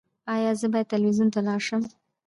[0.35, 1.81] ایا زه باید تلویزیون ته لاړ شم؟